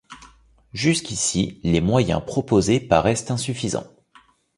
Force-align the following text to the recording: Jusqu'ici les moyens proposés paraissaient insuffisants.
Jusqu'ici 0.73 1.59
les 1.61 1.79
moyens 1.79 2.25
proposés 2.25 2.79
paraissaient 2.79 3.31
insuffisants. 3.31 3.85